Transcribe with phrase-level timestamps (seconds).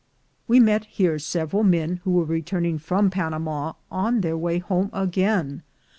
[0.47, 5.61] We met here several men who were returning from Panama, on their way home again.